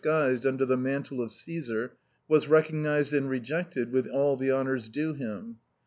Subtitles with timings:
[0.03, 1.91] guised under the mantle of Caesar,
[2.27, 5.57] was recognized and re jected with all the honors due him.